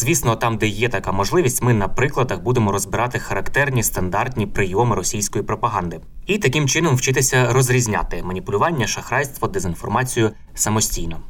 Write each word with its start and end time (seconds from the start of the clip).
Звісно, 0.00 0.36
там, 0.36 0.58
де 0.58 0.66
є 0.66 0.88
така 0.88 1.12
можливість, 1.12 1.62
ми 1.62 1.74
на 1.74 1.88
прикладах 1.88 2.40
будемо 2.40 2.72
розбирати 2.72 3.18
характерні 3.18 3.82
стандартні 3.82 4.46
прийоми 4.46 4.96
російської 4.96 5.44
пропаганди 5.44 6.00
і 6.26 6.38
таким 6.38 6.68
чином 6.68 6.96
вчитися 6.96 7.52
розрізняти 7.52 8.22
маніпулювання, 8.22 8.86
шахрайство, 8.86 9.48
дезінформацію 9.48 10.30
самостійно. 10.54 11.20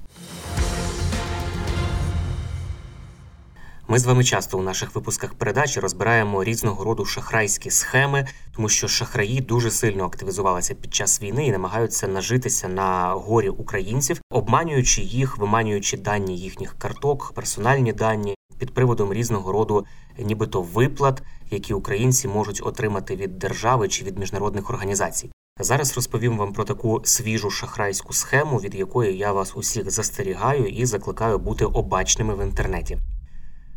Ми 3.91 3.99
з 3.99 4.05
вами 4.05 4.25
часто 4.25 4.59
у 4.59 4.63
наших 4.63 4.95
випусках 4.95 5.35
передачі 5.35 5.81
розбираємо 5.81 6.45
різного 6.45 6.85
роду 6.85 7.05
шахрайські 7.05 7.71
схеми, 7.71 8.27
тому 8.57 8.69
що 8.69 8.89
шахраї 8.89 9.41
дуже 9.41 9.71
сильно 9.71 10.05
активізувалися 10.05 10.75
під 10.75 10.95
час 10.95 11.23
війни 11.23 11.47
і 11.47 11.53
намагаються 11.53 12.09
нажитися 12.09 12.69
на 12.69 13.13
горі 13.13 13.49
українців, 13.49 14.21
обманюючи 14.31 15.03
їх, 15.03 15.39
виманюючи 15.39 15.97
дані 15.97 16.39
їхніх 16.39 16.79
карток, 16.79 17.33
персональні 17.35 17.93
дані 17.93 18.38
під 18.59 18.75
приводом 18.75 19.13
різного 19.13 19.53
роду, 19.53 19.87
нібито 20.19 20.63
виплат, 20.63 21.23
які 21.51 21.75
українці 21.75 22.29
можуть 22.29 22.61
отримати 22.65 23.17
від 23.17 23.39
держави 23.39 23.89
чи 23.89 24.05
від 24.05 24.19
міжнародних 24.19 24.71
організацій. 24.71 25.31
Зараз 25.61 25.97
розповім 25.97 26.39
вам 26.39 26.53
про 26.53 26.65
таку 26.65 27.01
свіжу 27.05 27.51
шахрайську 27.51 28.13
схему, 28.13 28.59
від 28.59 28.75
якої 28.75 29.17
я 29.17 29.33
вас 29.33 29.57
усіх 29.57 29.91
застерігаю 29.91 30.67
і 30.67 30.87
закликаю 30.87 31.39
бути 31.39 31.65
обачними 31.65 32.35
в 32.35 32.43
інтернеті. 32.43 32.99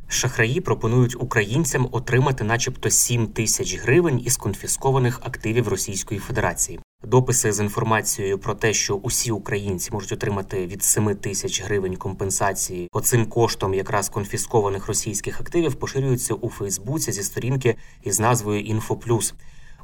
Шахраї 0.07 0.61
пропонують 0.61 1.15
українцям 1.15 1.87
отримати, 1.91 2.43
начебто, 2.43 2.89
7 2.89 3.27
тисяч 3.27 3.79
гривень 3.79 4.21
із 4.25 4.37
конфіскованих 4.37 5.19
активів 5.23 5.67
Російської 5.67 6.19
Федерації. 6.19 6.79
Дописи 7.03 7.51
з 7.51 7.59
інформацією 7.59 8.39
про 8.39 8.55
те, 8.55 8.73
що 8.73 8.95
усі 8.95 9.31
українці 9.31 9.89
можуть 9.91 10.11
отримати 10.11 10.67
від 10.67 10.83
7 10.83 11.15
тисяч 11.15 11.63
гривень 11.63 11.95
компенсації 11.95 12.89
оцим 12.91 13.25
коштом 13.25 13.73
якраз 13.73 14.09
конфіскованих 14.09 14.87
російських 14.87 15.41
активів, 15.41 15.75
поширюються 15.75 16.33
у 16.33 16.49
Фейсбуці 16.49 17.11
зі 17.11 17.23
сторінки 17.23 17.75
із 18.03 18.19
назвою 18.19 18.61
«Інфоплюс». 18.61 19.33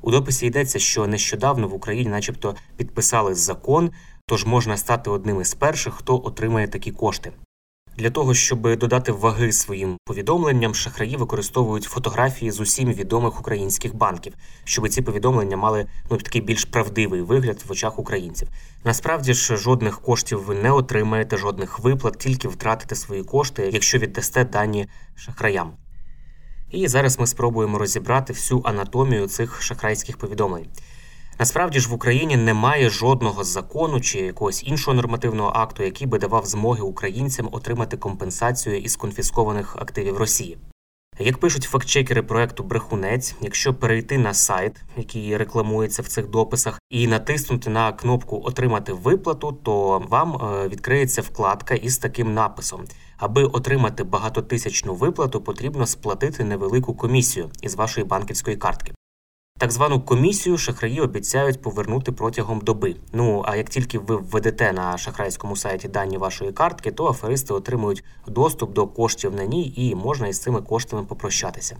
У 0.01 0.11
дописі 0.11 0.45
йдеться, 0.45 0.79
що 0.79 1.07
нещодавно 1.07 1.67
в 1.67 1.73
Україні, 1.73 2.09
начебто, 2.09 2.55
підписали 2.77 3.35
закон, 3.35 3.91
тож 4.25 4.45
можна 4.45 4.77
стати 4.77 5.09
одним 5.09 5.41
із 5.41 5.53
перших, 5.53 5.93
хто 5.93 6.21
отримає 6.25 6.67
такі 6.67 6.91
кошти. 6.91 7.31
Для 7.97 8.09
того 8.09 8.33
щоб 8.33 8.75
додати 8.77 9.11
ваги 9.11 9.51
своїм 9.51 9.97
повідомленням, 10.05 10.75
шахраї 10.75 11.15
використовують 11.15 11.83
фотографії 11.83 12.51
з 12.51 12.59
усім 12.59 12.93
відомих 12.93 13.39
українських 13.39 13.95
банків, 13.95 14.33
щоб 14.63 14.89
ці 14.89 15.01
повідомлення 15.01 15.57
мали 15.57 15.85
ну 16.11 16.17
такий 16.17 16.41
більш 16.41 16.65
правдивий 16.65 17.21
вигляд 17.21 17.63
в 17.67 17.71
очах 17.71 17.99
українців. 17.99 18.47
Насправді 18.83 19.33
ж 19.33 19.57
жодних 19.57 20.01
коштів 20.01 20.43
ви 20.43 20.55
не 20.55 20.71
отримаєте, 20.71 21.37
жодних 21.37 21.79
виплат, 21.79 22.17
тільки 22.19 22.47
втратите 22.47 22.95
свої 22.95 23.23
кошти, 23.23 23.69
якщо 23.73 23.97
віддасте 23.97 24.43
дані 24.43 24.87
шахраям. 25.15 25.71
І 26.71 26.87
зараз 26.87 27.19
ми 27.19 27.27
спробуємо 27.27 27.77
розібрати 27.77 28.33
всю 28.33 28.61
анатомію 28.65 29.27
цих 29.27 29.61
шахрайських 29.61 30.17
повідомлень. 30.17 30.67
Насправді 31.39 31.79
ж 31.79 31.89
в 31.89 31.93
Україні 31.93 32.37
немає 32.37 32.89
жодного 32.89 33.43
закону 33.43 34.01
чи 34.01 34.19
якогось 34.19 34.63
іншого 34.63 34.95
нормативного 34.95 35.51
акту, 35.55 35.83
який 35.83 36.07
би 36.07 36.19
давав 36.19 36.45
змоги 36.45 36.81
українцям 36.81 37.49
отримати 37.51 37.97
компенсацію 37.97 38.77
із 38.77 38.95
конфіскованих 38.95 39.75
активів 39.75 40.17
Росії. 40.17 40.57
Як 41.19 41.37
пишуть 41.37 41.63
фактчекери 41.63 42.21
проекту 42.21 42.63
Брехунець, 42.63 43.35
якщо 43.41 43.73
перейти 43.73 44.17
на 44.17 44.33
сайт, 44.33 44.83
який 44.97 45.37
рекламується 45.37 46.01
в 46.01 46.07
цих 46.07 46.27
дописах, 46.29 46.79
і 46.89 47.07
натиснути 47.07 47.69
на 47.69 47.91
кнопку 47.91 48.41
Отримати 48.45 48.93
виплату, 48.93 49.51
то 49.63 50.03
вам 50.09 50.35
е, 50.35 50.67
відкриється 50.67 51.21
вкладка 51.21 51.75
із 51.75 51.97
таким 51.97 52.33
написом: 52.33 52.85
аби 53.17 53.43
отримати 53.43 54.03
багатотисячну 54.03 54.93
виплату, 54.93 55.41
потрібно 55.41 55.85
сплатити 55.85 56.43
невелику 56.43 56.93
комісію 56.93 57.49
із 57.61 57.75
вашої 57.75 58.05
банківської 58.05 58.57
картки. 58.57 58.96
Так 59.59 59.71
звану 59.71 60.01
комісію 60.01 60.57
шахраї 60.57 61.01
обіцяють 61.01 61.61
повернути 61.61 62.11
протягом 62.11 62.61
доби. 62.61 62.95
Ну 63.13 63.43
а 63.45 63.55
як 63.55 63.69
тільки 63.69 63.99
ви 63.99 64.15
введете 64.15 64.73
на 64.73 64.97
шахрайському 64.97 65.55
сайті 65.55 65.87
дані 65.87 66.17
вашої 66.17 66.51
картки, 66.51 66.91
то 66.91 67.07
аферисти 67.07 67.53
отримують 67.53 68.03
доступ 68.27 68.73
до 68.73 68.87
коштів 68.87 69.35
на 69.35 69.45
ній 69.45 69.73
і 69.75 69.95
можна 69.95 70.27
із 70.27 70.39
цими 70.39 70.61
коштами 70.61 71.03
попрощатися. 71.03 71.77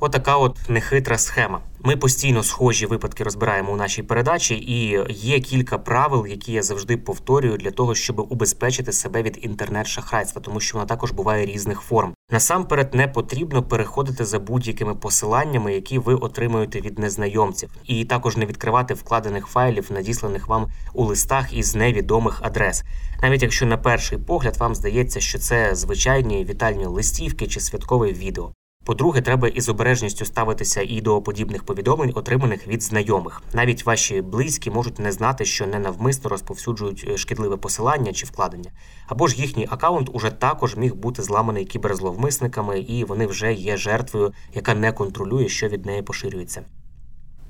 Отака 0.00 0.36
от 0.36 0.58
нехитра 0.68 1.18
схема. 1.18 1.60
Ми 1.80 1.96
постійно 1.96 2.42
схожі 2.42 2.86
випадки 2.86 3.24
розбираємо 3.24 3.72
у 3.72 3.76
нашій 3.76 4.02
передачі, 4.02 4.54
і 4.54 5.04
є 5.08 5.40
кілька 5.40 5.78
правил, 5.78 6.26
які 6.26 6.52
я 6.52 6.62
завжди 6.62 6.96
повторюю 6.96 7.56
для 7.56 7.70
того, 7.70 7.94
щоб 7.94 8.26
убезпечити 8.32 8.92
себе 8.92 9.22
від 9.22 9.38
інтернет-шахрайства, 9.42 10.42
тому 10.42 10.60
що 10.60 10.78
вона 10.78 10.86
також 10.86 11.10
буває 11.12 11.46
різних 11.46 11.80
форм. 11.80 12.14
Насамперед 12.30 12.94
не 12.94 13.08
потрібно 13.08 13.62
переходити 13.62 14.24
за 14.24 14.38
будь-якими 14.38 14.94
посиланнями, 14.94 15.74
які 15.74 15.98
ви 15.98 16.14
отримуєте 16.14 16.80
від 16.80 16.98
незнайомців, 16.98 17.70
і 17.84 18.04
також 18.04 18.36
не 18.36 18.46
відкривати 18.46 18.94
вкладених 18.94 19.46
файлів, 19.46 19.92
надісланих 19.92 20.48
вам 20.48 20.66
у 20.94 21.04
листах 21.04 21.52
із 21.52 21.74
невідомих 21.74 22.40
адрес. 22.42 22.84
Навіть 23.22 23.42
якщо 23.42 23.66
на 23.66 23.78
перший 23.78 24.18
погляд 24.18 24.56
вам 24.56 24.74
здається, 24.74 25.20
що 25.20 25.38
це 25.38 25.74
звичайні 25.74 26.44
вітальні 26.44 26.86
листівки 26.86 27.46
чи 27.46 27.60
святкове 27.60 28.12
відео. 28.12 28.52
По-друге, 28.88 29.20
треба 29.20 29.48
із 29.48 29.68
обережністю 29.68 30.24
ставитися 30.24 30.82
і 30.88 31.00
до 31.00 31.22
подібних 31.22 31.64
повідомлень, 31.64 32.12
отриманих 32.14 32.68
від 32.68 32.82
знайомих. 32.82 33.42
Навіть 33.52 33.86
ваші 33.86 34.22
близькі 34.22 34.70
можуть 34.70 34.98
не 34.98 35.12
знати, 35.12 35.44
що 35.44 35.66
ненавмисно 35.66 36.30
розповсюджують 36.30 37.06
е, 37.08 37.16
шкідливе 37.16 37.56
посилання 37.56 38.12
чи 38.12 38.26
вкладення. 38.26 38.70
Або 39.06 39.26
ж 39.26 39.36
їхній 39.36 39.66
акаунт 39.70 40.10
уже 40.12 40.30
також 40.30 40.76
міг 40.76 40.94
бути 40.94 41.22
зламаний 41.22 41.64
кіберзловмисниками, 41.64 42.78
і 42.80 43.04
вони 43.04 43.26
вже 43.26 43.52
є 43.52 43.76
жертвою, 43.76 44.32
яка 44.54 44.74
не 44.74 44.92
контролює, 44.92 45.48
що 45.48 45.68
від 45.68 45.86
неї 45.86 46.02
поширюється. 46.02 46.62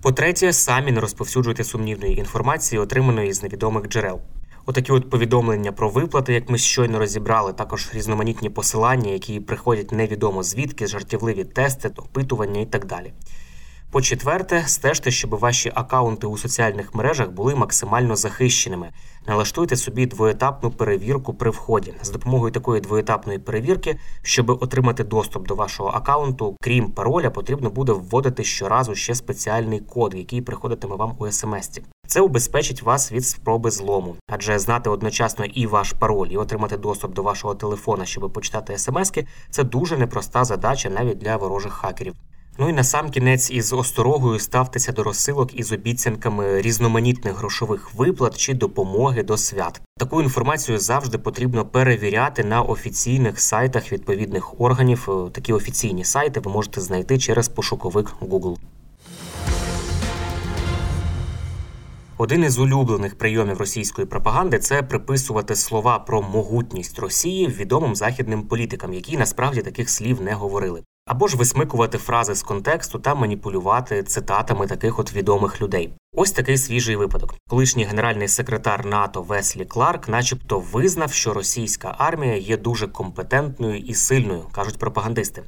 По-третє, 0.02 0.52
самі 0.52 0.92
не 0.92 1.00
розповсюджуйте 1.00 1.64
сумнівної 1.64 2.18
інформації, 2.18 2.78
отриманої 2.78 3.32
з 3.32 3.42
невідомих 3.42 3.88
джерел. 3.88 4.20
Отакі 4.68 4.92
от 4.92 5.10
повідомлення 5.10 5.72
про 5.72 5.90
виплати, 5.90 6.32
як 6.32 6.50
ми 6.50 6.58
щойно 6.58 6.98
розібрали, 6.98 7.52
також 7.52 7.90
різноманітні 7.94 8.50
посилання, 8.50 9.10
які 9.10 9.40
приходять 9.40 9.92
невідомо 9.92 10.42
звідки, 10.42 10.86
жартівливі 10.86 11.44
тести, 11.44 11.90
опитування 11.96 12.60
і 12.60 12.66
так 12.66 12.86
далі. 12.86 13.12
По 13.90 14.02
четверте, 14.02 14.64
стежте, 14.66 15.10
щоб 15.10 15.30
ваші 15.30 15.72
акаунти 15.74 16.26
у 16.26 16.38
соціальних 16.38 16.94
мережах 16.94 17.30
були 17.30 17.54
максимально 17.54 18.16
захищеними. 18.16 18.90
Налаштуйте 19.26 19.76
собі 19.76 20.06
двоетапну 20.06 20.70
перевірку 20.70 21.34
при 21.34 21.50
вході. 21.50 21.94
З 22.02 22.10
допомогою 22.10 22.52
такої 22.52 22.80
двоетапної 22.80 23.38
перевірки, 23.38 23.98
щоб 24.22 24.50
отримати 24.50 25.04
доступ 25.04 25.48
до 25.48 25.54
вашого 25.54 25.88
акаунту, 25.88 26.56
крім 26.60 26.92
пароля, 26.92 27.30
потрібно 27.30 27.70
буде 27.70 27.92
вводити 27.92 28.44
щоразу 28.44 28.94
ще 28.94 29.14
спеціальний 29.14 29.80
код, 29.80 30.14
який 30.16 30.42
приходитиме 30.42 30.96
вам 30.96 31.16
у 31.18 31.26
смс-ті. 31.26 31.82
Це 32.08 32.20
убезпечить 32.20 32.82
вас 32.82 33.12
від 33.12 33.26
спроби 33.26 33.70
злому, 33.70 34.16
адже 34.28 34.58
знати 34.58 34.90
одночасно 34.90 35.44
і 35.44 35.66
ваш 35.66 35.92
пароль, 35.92 36.28
і 36.30 36.36
отримати 36.36 36.76
доступ 36.76 37.14
до 37.14 37.22
вашого 37.22 37.54
телефона, 37.54 38.04
щоб 38.04 38.32
почитати 38.32 38.78
смски, 38.78 39.26
це 39.50 39.64
дуже 39.64 39.96
непроста 39.96 40.44
задача 40.44 40.90
навіть 40.90 41.18
для 41.18 41.36
ворожих 41.36 41.72
хакерів. 41.72 42.14
Ну 42.58 42.68
і 42.68 42.72
на 42.72 42.84
сам 42.84 43.10
кінець 43.10 43.50
із 43.50 43.72
осторогою 43.72 44.38
ставтеся 44.38 44.92
до 44.92 45.02
розсилок 45.02 45.54
із 45.54 45.72
обіцянками 45.72 46.62
різноманітних 46.62 47.36
грошових 47.36 47.94
виплат 47.94 48.36
чи 48.36 48.54
допомоги 48.54 49.22
до 49.22 49.36
свят. 49.36 49.80
Таку 49.98 50.22
інформацію 50.22 50.78
завжди 50.78 51.18
потрібно 51.18 51.66
перевіряти 51.66 52.44
на 52.44 52.62
офіційних 52.62 53.40
сайтах 53.40 53.92
відповідних 53.92 54.60
органів. 54.60 55.08
Е, 55.08 55.30
Такі 55.30 55.52
офіційні 55.52 56.04
сайти 56.04 56.40
ви 56.40 56.52
можете 56.52 56.80
знайти 56.80 57.18
через 57.18 57.48
пошуковик 57.48 58.14
Google. 58.20 58.56
Один 62.20 62.44
із 62.44 62.58
улюблених 62.58 63.18
прийомів 63.18 63.58
російської 63.58 64.06
пропаганди 64.06 64.58
це 64.58 64.82
приписувати 64.82 65.56
слова 65.56 65.98
про 65.98 66.22
могутність 66.22 66.98
Росії 66.98 67.46
відомим 67.46 67.96
західним 67.96 68.42
політикам, 68.42 68.92
які 68.94 69.16
насправді 69.16 69.62
таких 69.62 69.90
слів 69.90 70.22
не 70.22 70.34
говорили, 70.34 70.82
або 71.06 71.28
ж 71.28 71.36
висмикувати 71.36 71.98
фрази 71.98 72.34
з 72.34 72.42
контексту 72.42 72.98
та 72.98 73.14
маніпулювати 73.14 74.02
цитатами 74.02 74.66
таких 74.66 74.98
от 74.98 75.14
відомих 75.14 75.62
людей. 75.62 75.92
Ось 76.12 76.30
такий 76.30 76.58
свіжий 76.58 76.96
випадок. 76.96 77.34
Колишній 77.48 77.84
генеральний 77.84 78.28
секретар 78.28 78.86
НАТО 78.86 79.22
Веслі 79.22 79.64
Кларк, 79.64 80.08
начебто, 80.08 80.60
визнав, 80.72 81.12
що 81.12 81.32
російська 81.32 81.94
армія 81.98 82.36
є 82.36 82.56
дуже 82.56 82.88
компетентною 82.88 83.78
і 83.78 83.94
сильною, 83.94 84.42
кажуть 84.52 84.78
пропагандисти. 84.78 85.42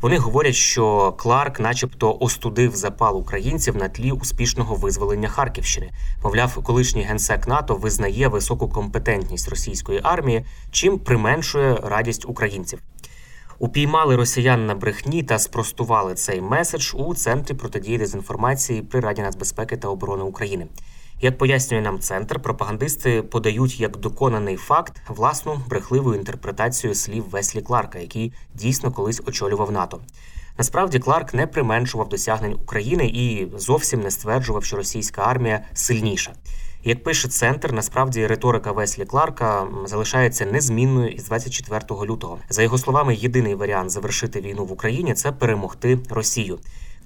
Вони 0.00 0.18
говорять, 0.18 0.54
що 0.54 1.12
Кларк, 1.12 1.60
начебто, 1.60 2.16
остудив 2.20 2.76
запал 2.76 3.18
українців 3.18 3.76
на 3.76 3.88
тлі 3.88 4.12
успішного 4.12 4.74
визволення 4.74 5.28
Харківщини. 5.28 5.90
Мовляв, 6.24 6.62
колишній 6.62 7.02
генсек 7.02 7.48
НАТО 7.48 7.74
визнає 7.74 8.28
високу 8.28 8.68
компетентність 8.68 9.48
російської 9.48 10.00
армії, 10.02 10.44
чим 10.70 10.98
применшує 10.98 11.74
радість 11.74 12.24
українців. 12.28 12.82
Упіймали 13.58 14.16
росіян 14.16 14.66
на 14.66 14.74
брехні 14.74 15.22
та 15.22 15.38
спростували 15.38 16.14
цей 16.14 16.40
меседж 16.40 16.94
у 16.94 17.14
центрі 17.14 17.54
протидії 17.54 17.98
дезінформації 17.98 18.82
при 18.82 19.00
Раді 19.00 19.22
нацбезпеки 19.22 19.76
та 19.76 19.88
оборони 19.88 20.22
України. 20.22 20.66
Як 21.22 21.38
пояснює 21.38 21.80
нам 21.80 21.98
центр, 21.98 22.40
пропагандисти 22.40 23.22
подають 23.22 23.80
як 23.80 23.96
доконаний 23.96 24.56
факт 24.56 25.02
власну 25.08 25.60
брехливу 25.68 26.14
інтерпретацію 26.14 26.94
слів 26.94 27.24
Веслі 27.30 27.60
Кларка, 27.62 27.98
який 27.98 28.32
дійсно 28.54 28.92
колись 28.92 29.22
очолював 29.26 29.72
НАТО. 29.72 30.00
Насправді 30.58 30.98
Кларк 30.98 31.34
не 31.34 31.46
применшував 31.46 32.08
досягнень 32.08 32.52
України 32.52 33.06
і 33.06 33.48
зовсім 33.56 34.00
не 34.00 34.10
стверджував, 34.10 34.64
що 34.64 34.76
російська 34.76 35.22
армія 35.22 35.64
сильніша. 35.74 36.32
Як 36.84 37.02
пише 37.02 37.28
центр, 37.28 37.72
насправді 37.72 38.26
риторика 38.26 38.72
Веслі 38.72 39.04
Кларка 39.04 39.66
залишається 39.84 40.46
незмінною 40.46 41.08
із 41.08 41.24
24 41.24 41.80
лютого. 41.90 42.38
За 42.48 42.62
його 42.62 42.78
словами, 42.78 43.14
єдиний 43.14 43.54
варіант 43.54 43.90
завершити 43.90 44.40
війну 44.40 44.64
в 44.64 44.72
Україні 44.72 45.14
це 45.14 45.32
перемогти 45.32 45.98
Росію. 46.10 46.58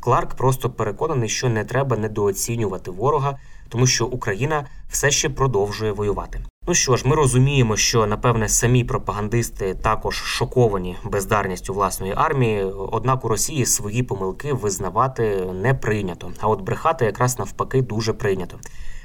Кларк 0.04 0.34
просто 0.34 0.70
переконаний, 0.70 1.28
що 1.28 1.48
не 1.48 1.64
треба 1.64 1.96
недооцінювати 1.96 2.90
ворога, 2.90 3.38
тому 3.68 3.86
що 3.86 4.06
Україна 4.06 4.66
все 4.88 5.10
ще 5.10 5.28
продовжує 5.28 5.92
воювати. 5.92 6.40
Ну 6.66 6.74
що 6.74 6.96
ж, 6.96 7.08
ми 7.08 7.16
розуміємо, 7.16 7.76
що 7.76 8.06
напевне 8.06 8.48
самі 8.48 8.84
пропагандисти 8.84 9.74
також 9.74 10.16
шоковані 10.16 10.96
бездарністю 11.04 11.74
власної 11.74 12.12
армії. 12.16 12.62
Однак 12.92 13.24
у 13.24 13.28
Росії 13.28 13.66
свої 13.66 14.02
помилки 14.02 14.52
визнавати 14.52 15.46
не 15.62 15.74
прийнято. 15.74 16.32
А 16.40 16.48
от 16.48 16.60
брехати 16.60 17.04
якраз 17.04 17.38
навпаки 17.38 17.82
дуже 17.82 18.12
прийнято. 18.12 18.58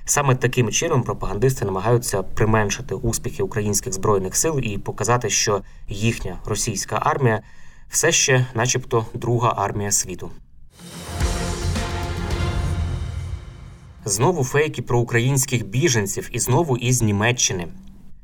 Саме 0.06 0.36
таким 0.36 0.70
чином 0.70 1.04
пропагандисти 1.04 1.66
намагаються 1.66 2.24
применшити 2.24 2.96
успіхи 2.96 3.44
українських 3.44 3.94
збройних 3.94 4.36
сил 4.36 4.60
і 4.64 4.78
показати, 4.78 5.30
що 5.30 5.62
їхня 5.88 6.40
російська 6.46 7.00
армія 7.02 7.42
все 7.90 8.12
ще, 8.12 8.46
начебто, 8.54 9.06
друга 9.14 9.54
армія 9.58 9.92
світу. 9.92 10.32
Знову 14.06 14.44
фейки 14.44 14.82
про 14.82 15.00
українських 15.00 15.68
біженців 15.68 16.30
і 16.32 16.40
знову 16.40 16.78
із 16.78 17.02
Німеччини. 17.02 17.68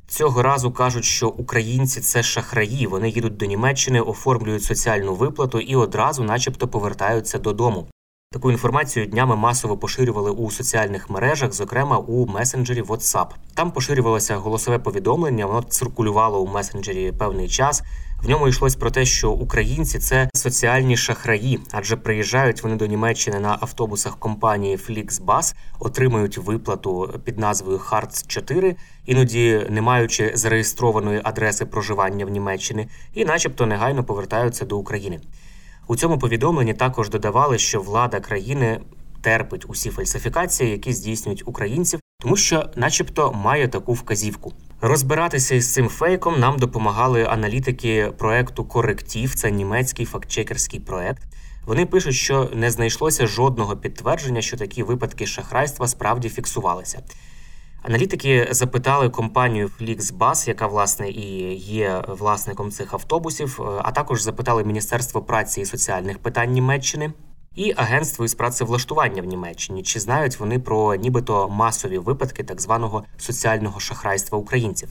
Цього 0.08 0.42
разу 0.42 0.72
кажуть, 0.72 1.06
що 1.06 1.30
українці 1.30 2.02
це 2.02 2.24
шахраї. 2.24 2.88
Вони 2.88 3.10
їдуть 3.10 3.38
до 3.38 3.46
Німеччини, 3.46 4.02
оформлюють 4.02 4.64
соціальну 4.64 5.16
виплату 5.16 5.60
і 5.60 5.76
одразу, 5.76 6.24
начебто, 6.24 6.68
повертаються 6.68 7.38
додому. 7.40 7.88
Таку 8.36 8.52
інформацію 8.52 9.06
днями 9.06 9.36
масово 9.36 9.78
поширювали 9.78 10.32
у 10.32 10.52
соціальних 10.52 11.10
мережах, 11.10 11.54
зокрема 11.54 11.98
у 11.98 12.26
месенджері 12.26 12.82
WhatsApp. 12.82 13.28
Там 13.54 13.72
поширювалося 13.72 14.36
голосове 14.36 14.80
повідомлення, 14.80 15.46
воно 15.46 15.64
циркулювало 15.64 16.42
у 16.42 16.48
месенджері 16.48 17.12
певний 17.12 17.50
час. 17.50 17.84
В 18.24 18.30
ньому 18.30 18.48
йшлось 18.48 18.76
про 18.76 18.92
те, 18.92 19.06
що 19.06 19.32
українці 19.32 20.00
це 20.00 20.30
соціальні 20.34 20.98
шахраї, 20.98 21.60
адже 21.72 21.96
приїжджають 21.96 22.64
вони 22.64 22.76
до 22.76 22.86
Німеччини 22.86 23.40
на 23.40 23.58
автобусах 23.62 24.20
компанії 24.20 24.78
Flixbus, 24.78 25.56
отримують 25.80 26.38
виплату 26.38 27.20
під 27.24 27.40
назвою 27.40 27.78
Hartz 27.78 28.28
4 28.28 28.76
іноді 29.06 29.68
не 29.70 29.82
маючи 29.82 30.32
зареєстрованої 30.36 31.22
адреси 31.24 31.66
проживання 31.66 32.26
в 32.26 32.30
Німеччині, 32.30 32.88
і, 33.14 33.26
начебто, 33.26 33.66
негайно 33.66 34.04
повертаються 34.04 34.66
до 34.66 34.78
України. 34.78 35.20
У 35.88 35.96
цьому 35.96 36.20
повідомленні 36.20 36.74
також 36.74 37.10
додавали, 37.10 37.58
що 37.58 37.82
влада 37.82 38.20
країни 38.20 38.80
терпить 39.22 39.66
усі 39.68 39.90
фальсифікації, 39.90 40.72
які 40.72 40.94
здійснюють 40.94 41.44
українців, 41.46 42.00
тому 42.20 42.38
що, 42.38 42.70
начебто, 42.76 43.34
має 43.34 43.68
таку 43.68 43.94
вказівку. 43.94 44.54
Розбиратися 44.82 45.56
із 45.56 45.74
цим 45.74 45.88
фейком 45.88 46.40
нам 46.40 46.58
допомагали 46.58 47.24
аналітики 47.24 48.12
проекту 48.18 48.66
Коректів, 48.66 49.36
це 49.36 49.52
німецький 49.52 50.06
фактчекерський 50.06 50.80
проект. 50.80 51.24
Вони 51.66 51.86
пишуть, 51.86 52.16
що 52.16 52.50
не 52.54 52.72
знайшлося 52.72 53.28
жодного 53.28 53.78
підтвердження, 53.78 54.42
що 54.42 54.58
такі 54.58 54.84
випадки 54.84 55.26
шахрайства 55.26 55.88
справді 55.88 56.30
фіксувалися. 56.30 57.00
Аналітики 57.88 58.48
запитали 58.52 59.10
компанію 59.10 59.72
Flixbus, 59.80 60.48
яка 60.48 60.68
власне 60.68 61.10
і 61.10 61.54
є 61.56 62.04
власником 62.08 62.72
цих 62.72 62.94
автобусів, 62.94 63.60
а 63.84 63.92
також 63.92 64.22
запитали 64.22 64.64
Міністерство 64.64 65.22
праці 65.22 65.62
і 65.62 65.66
соціальних 65.66 66.20
питань 66.20 66.52
Німеччини 66.52 67.14
і 67.56 67.74
Агентство 67.76 68.26
із 68.26 68.34
працевлаштування 68.34 69.22
в 69.22 69.26
Німеччині. 69.26 69.84
Чи 69.84 70.00
знають 70.00 70.40
вони 70.40 70.60
про 70.60 70.96
нібито 70.96 71.50
масові 71.50 71.98
випадки 71.98 72.44
так 72.44 72.62
званого 72.62 73.04
соціального 73.18 73.80
шахрайства 73.80 74.38
українців? 74.38 74.90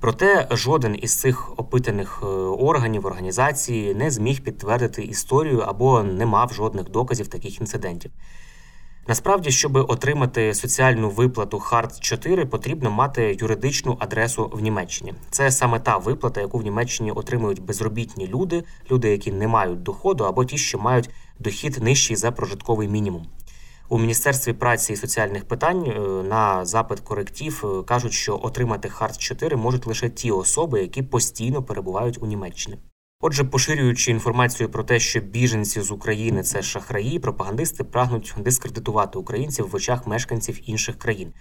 Проте 0.00 0.48
жоден 0.50 0.96
із 1.02 1.20
цих 1.20 1.58
опитаних 1.58 2.20
е, 2.22 2.26
органів 2.26 3.06
організації 3.06 3.94
не 3.94 4.10
зміг 4.10 4.40
підтвердити 4.40 5.02
історію 5.02 5.58
або 5.58 6.02
не 6.02 6.26
мав 6.26 6.52
жодних 6.52 6.90
доказів 6.90 7.28
таких 7.28 7.60
інцидентів. 7.60 8.10
Насправді, 9.08 9.50
щоб 9.50 9.76
отримати 9.76 10.54
соціальну 10.54 11.10
виплату 11.10 11.58
Харт 11.58 12.00
4 12.00 12.46
потрібно 12.46 12.90
мати 12.90 13.36
юридичну 13.40 13.96
адресу 14.00 14.50
в 14.54 14.60
Німеччині. 14.60 15.14
Це 15.30 15.50
саме 15.50 15.80
та 15.80 15.96
виплата, 15.96 16.40
яку 16.40 16.58
в 16.58 16.62
Німеччині 16.62 17.12
отримують 17.12 17.62
безробітні 17.62 18.26
люди, 18.26 18.64
люди, 18.90 19.10
які 19.10 19.32
не 19.32 19.48
мають 19.48 19.82
доходу, 19.82 20.24
або 20.24 20.44
ті, 20.44 20.58
що 20.58 20.78
мають 20.78 21.10
дохід 21.38 21.82
нижчий 21.82 22.16
за 22.16 22.32
прожитковий 22.32 22.88
мінімум. 22.88 23.26
У 23.88 23.98
міністерстві 23.98 24.52
праці 24.52 24.92
і 24.92 24.96
соціальних 24.96 25.44
питань 25.44 25.84
е, 25.86 26.00
на 26.28 26.64
запит 26.64 27.00
коректів 27.00 27.64
е, 27.64 27.82
кажуть, 27.82 28.12
що 28.12 28.40
отримати 28.42 28.88
Харт 28.88 29.18
4 29.18 29.56
можуть 29.56 29.86
лише 29.86 30.08
ті 30.08 30.30
особи, 30.30 30.80
які 30.80 31.02
постійно 31.02 31.62
перебувають 31.62 32.22
у 32.22 32.26
Німеччині. 32.26 32.78
Отже, 33.22 33.44
поширюючи 33.44 34.10
інформацію 34.10 34.68
про 34.68 34.84
те, 34.84 35.00
що 35.00 35.20
біженці 35.20 35.80
з 35.80 35.90
України 35.90 36.42
це 36.42 36.62
шахраї, 36.62 37.18
пропагандисти 37.18 37.84
прагнуть 37.84 38.34
дискредитувати 38.38 39.18
українців 39.18 39.68
в 39.70 39.74
очах 39.74 40.06
мешканців 40.06 40.70
інших 40.70 40.98
країн. 40.98 41.32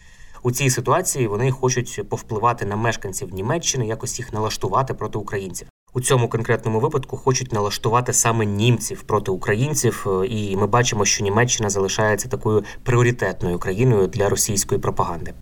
У 0.44 0.52
цій 0.52 0.70
ситуації 0.70 1.28
вони 1.28 1.52
хочуть 1.52 2.10
повпливати 2.10 2.66
на 2.66 2.76
мешканців 2.76 3.34
Німеччини, 3.34 3.88
якось 3.88 4.20
їх 4.20 4.34
налаштувати 4.34 4.94
проти 4.94 5.18
українців. 5.18 5.68
У 5.94 6.02
цьому 6.02 6.30
конкретному 6.30 6.80
випадку 6.80 7.18
хочуть 7.18 7.54
налаштувати 7.54 8.14
саме 8.14 8.46
німців 8.46 9.02
проти 9.02 9.32
українців, 9.32 10.08
і 10.30 10.58
ми 10.58 10.68
бачимо, 10.68 11.06
що 11.06 11.24
Німеччина 11.24 11.70
залишається 11.70 12.30
такою 12.30 12.64
пріоритетною 12.84 13.60
країною 13.60 14.08
для 14.08 14.30
російської 14.30 14.82
пропаганди. 14.82 15.34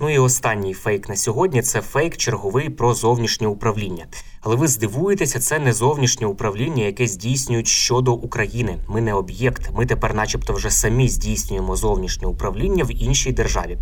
Ну 0.00 0.10
і 0.10 0.18
останній 0.18 0.74
фейк 0.74 1.08
на 1.08 1.16
сьогодні 1.16 1.62
це 1.62 1.80
фейк 1.80 2.16
черговий 2.16 2.70
про 2.70 2.94
зовнішнє 2.94 3.46
управління. 3.46 4.06
Але 4.40 4.56
ви 4.56 4.68
здивуєтеся, 4.68 5.40
це 5.40 5.58
не 5.58 5.72
зовнішнє 5.72 6.26
управління, 6.26 6.84
яке 6.84 7.06
здійснюють 7.06 7.68
щодо 7.68 8.12
України. 8.12 8.78
Ми 8.88 9.00
не 9.00 9.14
об'єкт. 9.14 9.70
Ми 9.74 9.86
тепер, 9.86 10.14
начебто, 10.14 10.52
вже 10.52 10.70
самі 10.70 11.08
здійснюємо 11.08 11.76
зовнішнє 11.76 12.28
управління 12.28 12.84
в 12.84 13.02
іншій 13.02 13.32
державі. 13.32 13.78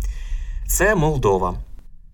Це 0.67 0.95
Молдова. 0.95 1.55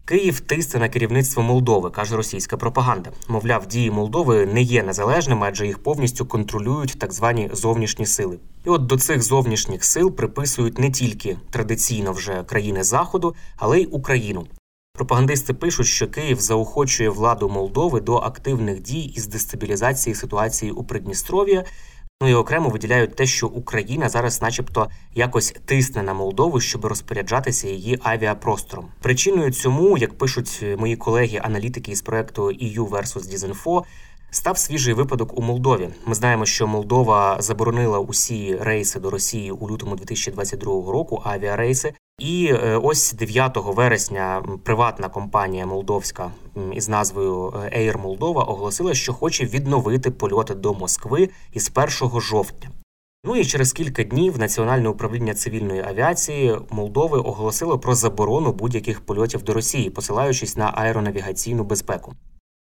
Київ 0.05 0.39
тисне 0.39 0.79
на 0.79 0.89
керівництво 0.89 1.43
Молдови, 1.43 1.89
каже 1.89 2.15
російська 2.15 2.57
пропаганда. 2.57 3.11
Мовляв, 3.27 3.67
дії 3.67 3.91
Молдови 3.91 4.45
не 4.45 4.61
є 4.61 4.83
незалежними, 4.83 5.47
адже 5.47 5.67
їх 5.67 5.83
повністю 5.83 6.25
контролюють 6.25 6.99
так 6.99 7.13
звані 7.13 7.49
зовнішні 7.53 8.05
сили. 8.05 8.39
І 8.65 8.69
от 8.69 8.85
до 8.85 8.97
цих 8.97 9.23
зовнішніх 9.23 9.83
сил 9.83 10.11
приписують 10.11 10.79
не 10.79 10.91
тільки 10.91 11.37
традиційно 11.49 12.11
вже 12.11 12.43
країни 12.43 12.83
Заходу, 12.83 13.35
але 13.57 13.79
й 13.79 13.87
Україну. 13.91 14.47
Пропагандисти 14.93 15.53
пишуть, 15.53 15.87
що 15.87 16.07
Київ 16.07 16.39
заохочує 16.39 17.09
владу 17.09 17.49
Молдови 17.49 18.01
до 18.01 18.15
активних 18.15 18.81
дій 18.81 19.03
із 19.15 19.27
дестабілізації 19.27 20.15
ситуації 20.15 20.71
у 20.71 20.83
Придністров'я, 20.83 21.63
Ну 22.21 22.27
і 22.27 22.33
окремо 22.33 22.69
виділяють 22.69 23.15
те, 23.15 23.25
що 23.25 23.47
Україна 23.47 24.09
зараз, 24.09 24.41
начебто, 24.41 24.89
якось 25.15 25.53
тисне 25.65 26.03
на 26.03 26.13
Молдову, 26.13 26.59
щоб 26.59 26.85
розпоряджатися 26.85 27.67
її 27.67 27.99
авіапростором. 28.03 28.85
Причиною 29.01 29.51
цьому, 29.51 29.97
як 29.97 30.17
пишуть 30.17 30.65
мої 30.77 30.95
колеги-аналітики 30.95 31.91
із 31.91 32.01
проекту 32.01 32.43
EU 32.43 32.89
versus 32.89 33.33
Disinfo, 33.33 33.83
Став 34.33 34.57
свіжий 34.57 34.93
випадок 34.93 35.37
у 35.37 35.41
Молдові. 35.41 35.89
Ми 36.05 36.15
знаємо, 36.15 36.45
що 36.45 36.67
Молдова 36.67 37.37
заборонила 37.39 37.99
усі 37.99 38.57
рейси 38.61 38.99
до 38.99 39.09
Росії 39.09 39.51
у 39.51 39.69
лютому 39.69 39.95
2022 39.95 40.91
року. 40.91 41.21
Авіарейси, 41.25 41.93
і 42.21 42.45
е, 42.45 42.79
ось 42.83 43.13
9 43.13 43.57
вересня 43.57 44.43
приватна 44.63 45.09
компанія 45.09 45.65
Молдовська 45.65 46.31
із 46.73 46.89
назвою 46.89 47.53
е, 47.55 47.79
Air 47.79 47.97
Молдова 47.97 48.43
оголосила, 48.43 48.93
що 48.93 49.13
хоче 49.13 49.45
відновити 49.45 50.11
польоти 50.11 50.55
до 50.55 50.73
Москви 50.73 51.29
із 51.53 51.71
1 52.01 52.21
жовтня. 52.21 52.69
Ну 53.25 53.35
і 53.35 53.45
через 53.45 53.73
кілька 53.73 54.03
днів 54.03 54.39
Національне 54.39 54.89
управління 54.89 55.33
цивільної 55.33 55.81
авіації 55.81 56.57
Молдови 56.69 57.17
оголосило 57.17 57.79
про 57.79 57.95
заборону 57.95 58.51
будь-яких 58.51 59.01
польотів 59.01 59.43
до 59.43 59.53
Росії, 59.53 59.89
посилаючись 59.89 60.57
на 60.57 60.71
аеронавігаційну 60.75 61.63
безпеку. 61.63 62.13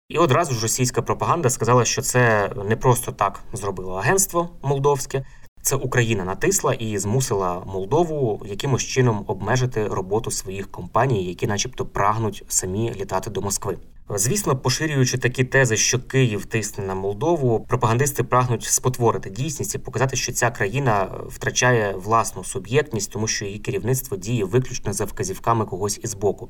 І 0.09 0.17
одразу 0.17 0.53
ж 0.53 0.61
російська 0.61 1.01
пропаганда 1.01 1.49
сказала, 1.49 1.85
що 1.85 2.01
це 2.01 2.51
не 2.65 2.75
просто 2.75 3.11
так 3.11 3.39
зробило 3.53 3.95
агентство 3.95 4.49
молдовське, 4.61 5.25
це 5.61 5.75
Україна 5.75 6.23
натисла 6.23 6.73
і 6.73 6.97
змусила 6.97 7.63
Молдову 7.65 8.41
якимось 8.45 8.83
чином 8.83 9.23
обмежити 9.27 9.87
роботу 9.87 10.31
своїх 10.31 10.71
компаній, 10.71 11.23
які, 11.23 11.47
начебто, 11.47 11.85
прагнуть 11.85 12.43
самі 12.47 12.93
літати 12.99 13.29
до 13.29 13.41
Москви. 13.41 13.77
Звісно, 14.15 14.57
поширюючи 14.57 15.17
такі 15.17 15.43
тези, 15.43 15.77
що 15.77 15.99
Київ 15.99 16.45
тисне 16.45 16.85
на 16.85 16.95
Молдову, 16.95 17.65
пропагандисти 17.69 18.23
прагнуть 18.23 18.63
спотворити 18.63 19.29
дійсність 19.29 19.75
і 19.75 19.77
показати, 19.77 20.15
що 20.15 20.31
ця 20.31 20.51
країна 20.51 21.11
втрачає 21.27 21.93
власну 21.97 22.43
суб'єктність, 22.43 23.11
тому 23.11 23.27
що 23.27 23.45
її 23.45 23.59
керівництво 23.59 24.17
діє 24.17 24.45
виключно 24.45 24.93
за 24.93 25.05
вказівками 25.05 25.65
когось 25.65 25.99
із 26.03 26.13
боку. 26.13 26.49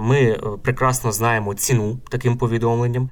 Ми 0.00 0.40
прекрасно 0.62 1.12
знаємо 1.12 1.54
ціну 1.54 2.00
таким 2.10 2.36
повідомленням 2.38 3.10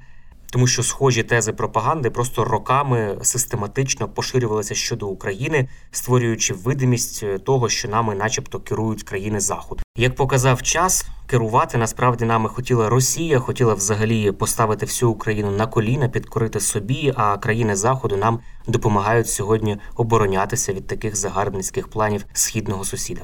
тому 0.50 0.66
що 0.66 0.82
схожі 0.82 1.22
тези 1.22 1.52
пропаганди 1.52 2.10
просто 2.10 2.44
роками 2.44 3.18
систематично 3.22 4.08
поширювалися 4.08 4.74
щодо 4.74 5.06
України, 5.06 5.68
створюючи 5.90 6.54
видимість 6.54 7.22
е, 7.22 7.38
того, 7.38 7.68
що 7.68 7.88
нами, 7.88 8.14
начебто, 8.14 8.60
керують 8.60 9.02
країни 9.02 9.40
Заходу. 9.40 9.82
Як 9.96 10.14
показав 10.14 10.62
час, 10.62 11.06
керувати 11.26 11.78
насправді 11.78 12.24
нами 12.24 12.48
хотіла 12.48 12.88
Росія, 12.88 13.38
хотіла 13.38 13.74
взагалі 13.74 14.32
поставити 14.32 14.86
всю 14.86 15.10
Україну 15.10 15.50
на 15.50 15.66
коліна, 15.66 16.08
підкорити 16.08 16.60
собі. 16.60 17.12
А 17.16 17.36
країни 17.36 17.76
Заходу 17.76 18.16
нам 18.16 18.40
допомагають 18.66 19.28
сьогодні 19.28 19.78
оборонятися 19.96 20.72
від 20.72 20.86
таких 20.86 21.16
загарбницьких 21.16 21.88
планів 21.88 22.24
східного 22.32 22.84
сусіда. 22.84 23.22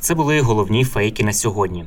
Це 0.00 0.14
були 0.14 0.40
головні 0.40 0.84
фейки 0.84 1.24
на 1.24 1.32
сьогодні. 1.32 1.86